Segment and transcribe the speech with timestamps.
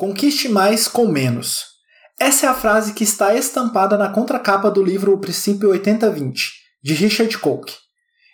[0.00, 1.62] Conquiste mais com menos.
[2.18, 6.32] Essa é a frase que está estampada na contracapa do livro O Princípio 80-20,
[6.82, 7.76] de Richard Koch.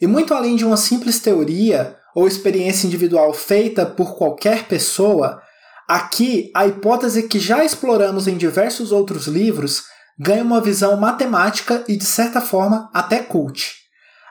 [0.00, 5.38] E muito além de uma simples teoria ou experiência individual feita por qualquer pessoa,
[5.86, 9.82] aqui a hipótese que já exploramos em diversos outros livros
[10.18, 13.74] ganha uma visão matemática e, de certa forma, até cult.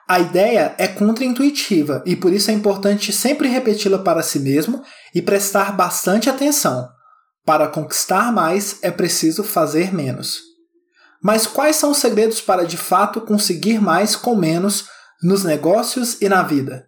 [0.07, 4.81] A ideia é contraintuitiva e por isso é importante sempre repeti-la para si mesmo
[5.13, 6.89] e prestar bastante atenção.
[7.45, 10.41] Para conquistar mais é preciso fazer menos.
[11.21, 14.87] Mas quais são os segredos para de fato conseguir mais com menos
[15.21, 16.87] nos negócios e na vida?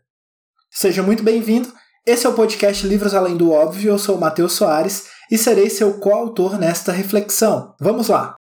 [0.69, 1.71] Seja muito bem-vindo.
[2.05, 3.91] Esse é o podcast Livros Além do Óbvio.
[3.91, 7.75] Eu sou o Matheus Soares e serei seu coautor nesta reflexão.
[7.79, 8.40] Vamos lá!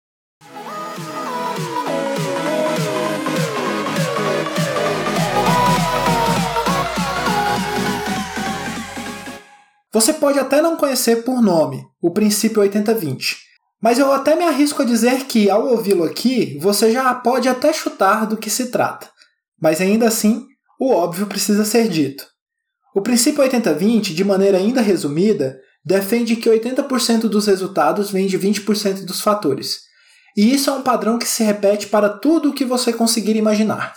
[9.98, 13.34] Você pode até não conhecer por nome o princípio 80-20,
[13.82, 17.72] mas eu até me arrisco a dizer que, ao ouvi-lo aqui, você já pode até
[17.72, 19.10] chutar do que se trata.
[19.60, 20.46] Mas ainda assim,
[20.78, 22.24] o óbvio precisa ser dito.
[22.94, 29.04] O princípio 80-20, de maneira ainda resumida, defende que 80% dos resultados vem de 20%
[29.04, 29.80] dos fatores.
[30.36, 33.94] E isso é um padrão que se repete para tudo o que você conseguir imaginar.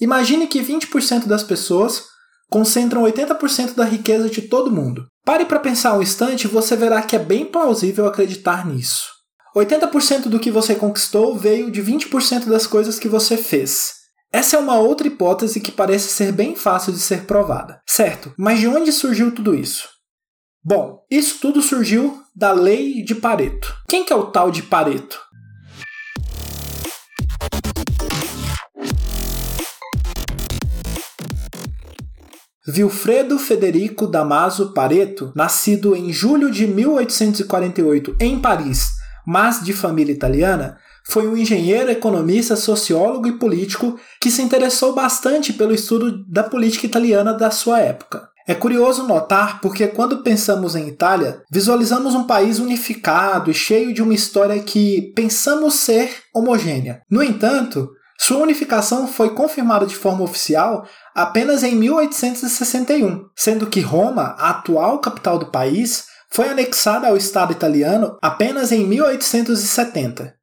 [0.00, 2.06] Imagine que 20% das pessoas
[2.50, 5.11] concentram 80% da riqueza de todo mundo.
[5.24, 9.06] Pare para pensar um instante e você verá que é bem plausível acreditar nisso.
[9.56, 13.92] 80% do que você conquistou veio de 20% das coisas que você fez.
[14.32, 17.80] Essa é uma outra hipótese que parece ser bem fácil de ser provada.
[17.86, 19.88] Certo, mas de onde surgiu tudo isso?
[20.64, 23.72] Bom, isso tudo surgiu da lei de Pareto.
[23.88, 25.20] Quem que é o tal de Pareto?
[32.64, 38.90] Vilfredo Federico Damaso Pareto, nascido em julho de 1848 em Paris,
[39.26, 45.52] mas de família italiana, foi um engenheiro, economista, sociólogo e político que se interessou bastante
[45.52, 48.28] pelo estudo da política italiana da sua época.
[48.46, 54.02] É curioso notar porque, quando pensamos em Itália, visualizamos um país unificado e cheio de
[54.02, 57.02] uma história que pensamos ser homogênea.
[57.10, 57.90] No entanto,
[58.24, 65.00] sua unificação foi confirmada de forma oficial apenas em 1861, sendo que Roma, a atual
[65.00, 70.36] capital do país, foi anexada ao Estado italiano apenas em 1870.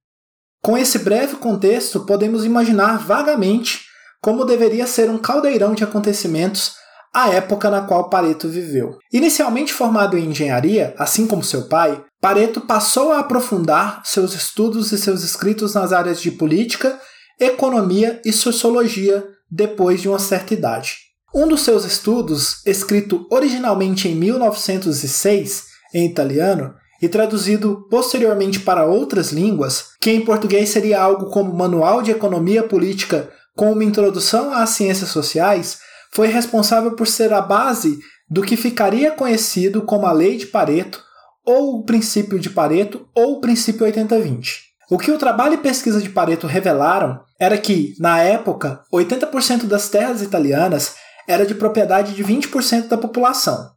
[0.62, 3.86] Com esse breve contexto, podemos imaginar vagamente
[4.22, 6.74] como deveria ser um caldeirão de acontecimentos
[7.14, 8.98] a época na qual Pareto viveu.
[9.14, 14.98] Inicialmente formado em engenharia, assim como seu pai, Pareto passou a aprofundar seus estudos e
[14.98, 17.00] seus escritos nas áreas de política
[17.40, 20.98] economia e sociologia depois de uma certa idade.
[21.34, 29.32] Um dos seus estudos, escrito originalmente em 1906 em italiano e traduzido posteriormente para outras
[29.32, 34.72] línguas, que em português seria algo como Manual de Economia Política com uma introdução às
[34.72, 35.80] ciências sociais,
[36.12, 38.00] foi responsável por ser a base
[38.30, 41.04] do que ficaria conhecido como a Lei de Pareto,
[41.46, 44.69] ou o princípio de Pareto, ou o princípio 80-20.
[44.90, 49.88] O que o trabalho e pesquisa de Pareto revelaram era que, na época, 80% das
[49.88, 50.96] terras italianas
[51.28, 53.70] era de propriedade de 20% da população.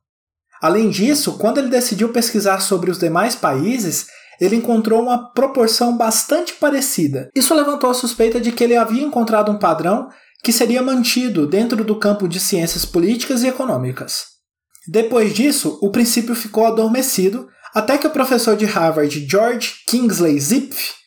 [0.63, 4.07] Além disso, quando ele decidiu pesquisar sobre os demais países,
[4.41, 7.29] ele encontrou uma proporção bastante parecida.
[7.37, 10.09] Isso levantou a suspeita de que ele havia encontrado um padrão
[10.43, 14.25] que seria mantido dentro do campo de ciências políticas e econômicas.
[14.89, 21.02] Depois disso, o princípio ficou adormecido até que o professor de Harvard George Kingsley Zipf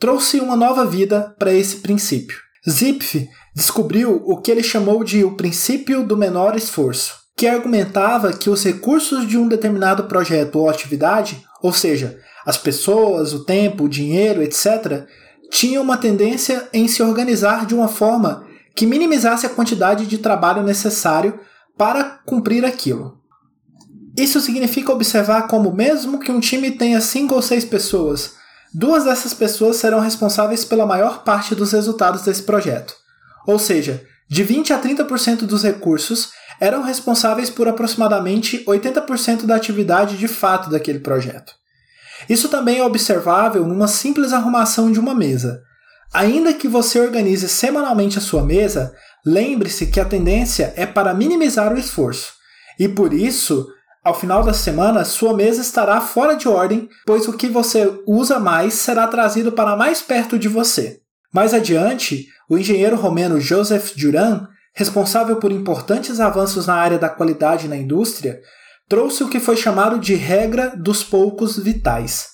[0.00, 2.38] trouxe uma nova vida para esse princípio.
[2.68, 8.48] Zipf descobriu o que ele chamou de o princípio do menor esforço, que argumentava que
[8.48, 13.88] os recursos de um determinado projeto ou atividade, ou seja, as pessoas, o tempo, o
[13.88, 15.04] dinheiro, etc.,
[15.50, 20.62] tinham uma tendência em se organizar de uma forma que minimizasse a quantidade de trabalho
[20.62, 21.38] necessário
[21.76, 23.18] para cumprir aquilo.
[24.16, 28.39] Isso significa observar como, mesmo que um time tenha cinco ou seis pessoas,
[28.72, 32.94] Duas dessas pessoas serão responsáveis pela maior parte dos resultados desse projeto.
[33.46, 36.30] Ou seja, de 20 a 30% dos recursos
[36.60, 41.52] eram responsáveis por aproximadamente 80% da atividade de fato daquele projeto.
[42.28, 45.62] Isso também é observável numa simples arrumação de uma mesa.
[46.12, 48.94] Ainda que você organize semanalmente a sua mesa,
[49.24, 52.34] lembre-se que a tendência é para minimizar o esforço.
[52.78, 53.66] E por isso,
[54.02, 58.38] ao final da semana, sua mesa estará fora de ordem, pois o que você usa
[58.38, 61.00] mais será trazido para mais perto de você.
[61.32, 67.68] Mais adiante, o engenheiro romeno Joseph Duran, responsável por importantes avanços na área da qualidade
[67.68, 68.40] na indústria,
[68.88, 72.26] trouxe o que foi chamado de regra dos poucos vitais.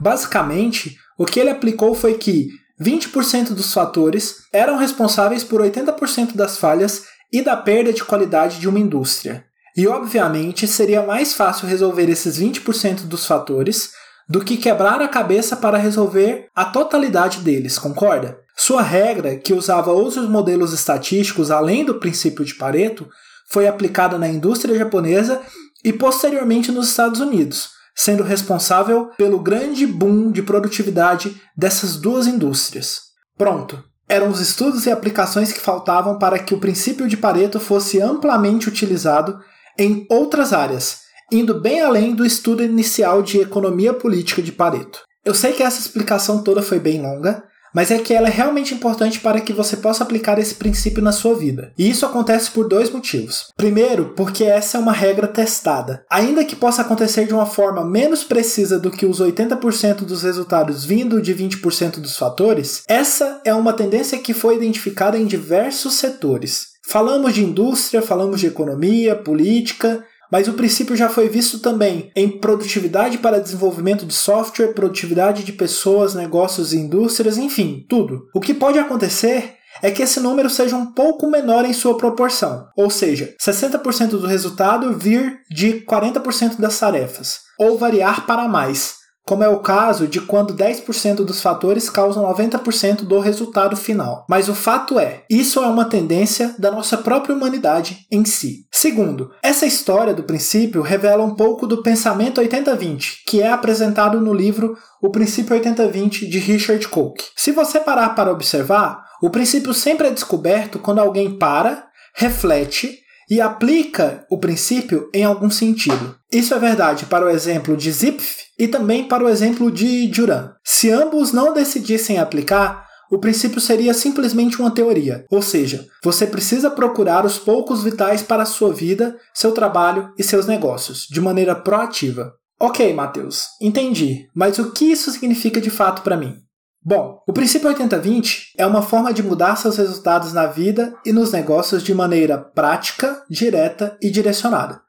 [0.00, 2.48] Basicamente, o que ele aplicou foi que
[2.80, 8.68] 20% dos fatores eram responsáveis por 80% das falhas e da perda de qualidade de
[8.68, 9.44] uma indústria.
[9.76, 13.90] E obviamente seria mais fácil resolver esses 20% dos fatores
[14.28, 18.38] do que quebrar a cabeça para resolver a totalidade deles, concorda?
[18.56, 23.08] Sua regra, que usava outros modelos estatísticos além do princípio de Pareto,
[23.50, 25.40] foi aplicada na indústria japonesa
[25.84, 33.00] e posteriormente nos Estados Unidos, sendo responsável pelo grande boom de produtividade dessas duas indústrias.
[33.36, 38.00] Pronto, eram os estudos e aplicações que faltavam para que o princípio de Pareto fosse
[38.00, 39.38] amplamente utilizado
[39.78, 45.00] em outras áreas, indo bem além do estudo inicial de economia política de Pareto.
[45.24, 48.74] Eu sei que essa explicação toda foi bem longa, mas é que ela é realmente
[48.74, 51.72] importante para que você possa aplicar esse princípio na sua vida.
[51.78, 53.46] E isso acontece por dois motivos.
[53.56, 56.04] Primeiro, porque essa é uma regra testada.
[56.10, 60.84] Ainda que possa acontecer de uma forma menos precisa do que os 80% dos resultados
[60.84, 66.71] vindo de 20% dos fatores, essa é uma tendência que foi identificada em diversos setores.
[66.92, 72.28] Falamos de indústria, falamos de economia, política, mas o princípio já foi visto também em
[72.28, 78.28] produtividade para desenvolvimento de software, produtividade de pessoas, negócios e indústrias, enfim, tudo.
[78.34, 82.66] O que pode acontecer é que esse número seja um pouco menor em sua proporção,
[82.76, 89.44] ou seja, 60% do resultado vir de 40% das tarefas, ou variar para mais, como
[89.44, 94.24] é o caso de quando 10% dos fatores causam 90% do resultado final.
[94.28, 98.66] Mas o fato é, isso é uma tendência da nossa própria humanidade em si.
[98.70, 104.34] Segundo, essa história do princípio revela um pouco do pensamento 80-20, que é apresentado no
[104.34, 107.30] livro O Princípio 80-20 de Richard Koch.
[107.36, 113.01] Se você parar para observar, o princípio sempre é descoberto quando alguém para, reflete
[113.32, 116.14] e aplica o princípio em algum sentido.
[116.30, 120.52] Isso é verdade para o exemplo de Zipf e também para o exemplo de Duran.
[120.62, 126.70] Se ambos não decidissem aplicar, o princípio seria simplesmente uma teoria, ou seja, você precisa
[126.70, 131.54] procurar os poucos vitais para a sua vida, seu trabalho e seus negócios, de maneira
[131.54, 132.34] proativa.
[132.60, 136.36] Ok, Matheus, entendi, mas o que isso significa de fato para mim?
[136.84, 141.30] Bom, o princípio 80-20 é uma forma de mudar seus resultados na vida e nos
[141.30, 144.80] negócios de maneira prática, direta e direcionada.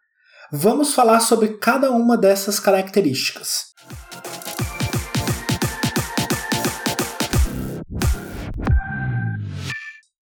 [0.51, 3.73] Vamos falar sobre cada uma dessas características.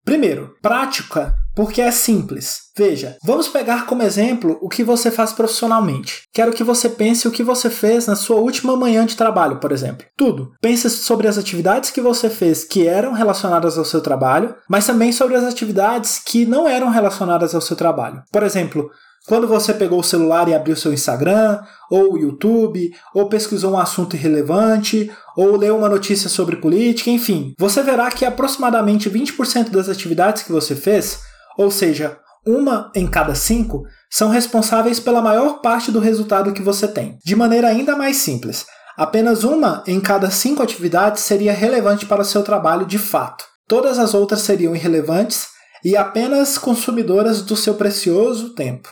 [0.05, 2.59] Primeiro, prática, porque é simples.
[2.77, 6.25] Veja, vamos pegar como exemplo o que você faz profissionalmente.
[6.33, 9.73] Quero que você pense o que você fez na sua última manhã de trabalho, por
[9.73, 10.07] exemplo.
[10.15, 10.53] Tudo.
[10.61, 15.11] Pense sobre as atividades que você fez que eram relacionadas ao seu trabalho, mas também
[15.11, 18.23] sobre as atividades que não eram relacionadas ao seu trabalho.
[18.31, 18.91] Por exemplo,
[19.27, 21.61] quando você pegou o celular e abriu seu Instagram,
[21.91, 27.53] ou o YouTube, ou pesquisou um assunto irrelevante, ou leu uma notícia sobre política, enfim,
[27.59, 31.23] você verá que aproximadamente 20% das atividades que você fez,
[31.57, 36.87] ou seja, uma em cada cinco, são responsáveis pela maior parte do resultado que você
[36.87, 37.19] tem.
[37.25, 38.65] De maneira ainda mais simples,
[38.97, 43.45] apenas uma em cada cinco atividades seria relevante para o seu trabalho de fato.
[43.69, 45.49] Todas as outras seriam irrelevantes
[45.85, 48.89] e apenas consumidoras do seu precioso tempo.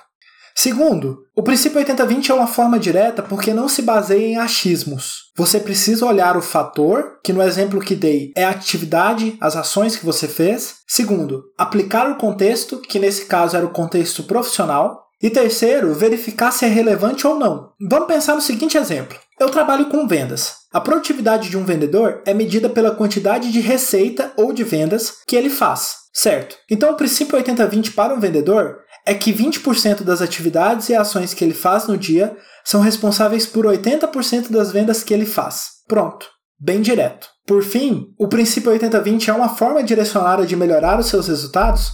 [0.57, 5.33] Segundo, o princípio 80-20 é uma forma direta porque não se baseia em achismos.
[5.37, 9.97] Você precisa olhar o fator, que no exemplo que dei é a atividade, as ações
[9.97, 10.77] que você fez.
[10.87, 15.03] Segundo, aplicar o contexto, que nesse caso era o contexto profissional.
[15.21, 17.71] E terceiro, verificar se é relevante ou não.
[17.81, 19.19] Vamos pensar no seguinte exemplo.
[19.41, 20.65] Eu trabalho com vendas.
[20.73, 25.35] A produtividade de um vendedor é medida pela quantidade de receita ou de vendas que
[25.35, 26.57] ele faz, certo?
[26.71, 31.45] Então o princípio 80-20 para um vendedor é que 20% das atividades e ações que
[31.45, 35.67] ele faz no dia são responsáveis por 80% das vendas que ele faz.
[35.87, 36.27] Pronto,
[36.59, 37.29] bem direto.
[37.47, 41.93] Por fim, o princípio 80-20 é uma forma direcionada de melhorar os seus resultados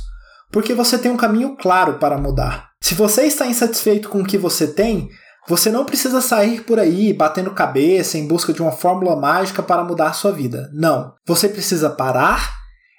[0.52, 2.70] porque você tem um caminho claro para mudar.
[2.80, 5.08] Se você está insatisfeito com o que você tem,
[5.48, 9.84] você não precisa sair por aí batendo cabeça em busca de uma fórmula mágica para
[9.84, 10.70] mudar sua vida.
[10.72, 11.12] Não.
[11.26, 12.54] Você precisa parar,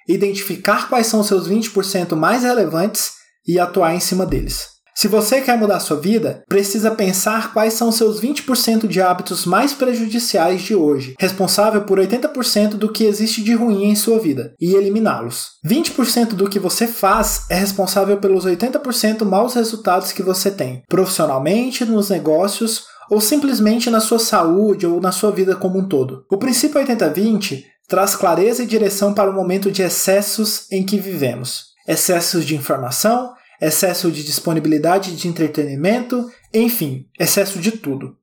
[0.08, 4.72] identificar quais são os seus 20% mais relevantes e atuar em cima deles.
[4.94, 9.72] Se você quer mudar sua vida, precisa pensar quais são seus 20% de hábitos mais
[9.72, 14.74] prejudiciais de hoje, responsável por 80% do que existe de ruim em sua vida, e
[14.74, 15.52] eliminá-los.
[15.66, 21.86] 20% do que você faz é responsável pelos 80% maus resultados que você tem, profissionalmente,
[21.86, 26.24] nos negócios ou simplesmente na sua saúde ou na sua vida como um todo.
[26.30, 31.71] O princípio 80-20 traz clareza e direção para o momento de excessos em que vivemos
[31.86, 38.16] excesso de informação, excesso de disponibilidade de entretenimento, Enfim, excesso de tudo.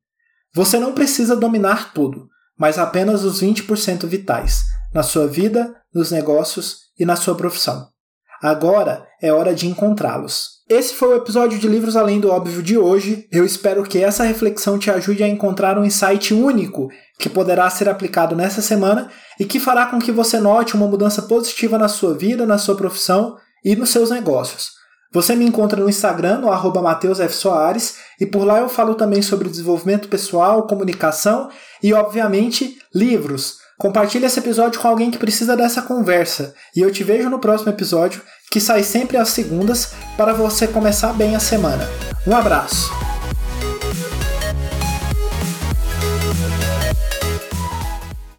[0.53, 4.63] Você não precisa dominar tudo, mas apenas os 20% vitais,
[4.93, 7.87] na sua vida, nos negócios e na sua profissão.
[8.41, 10.59] Agora é hora de encontrá-los.
[10.69, 13.27] Esse foi o episódio de Livros Além do Óbvio de hoje.
[13.31, 17.89] Eu espero que essa reflexão te ajude a encontrar um insight único que poderá ser
[17.89, 22.13] aplicado nessa semana e que fará com que você note uma mudança positiva na sua
[22.13, 24.79] vida, na sua profissão e nos seus negócios.
[25.11, 26.99] Você me encontra no Instagram, no arroba
[27.29, 31.49] Soares, e por lá eu falo também sobre desenvolvimento pessoal, comunicação
[31.81, 33.57] e, obviamente, livros.
[33.79, 36.53] Compartilhe esse episódio com alguém que precisa dessa conversa.
[36.75, 41.13] E eu te vejo no próximo episódio, que sai sempre às segundas, para você começar
[41.13, 41.87] bem a semana.
[42.27, 43.18] Um abraço!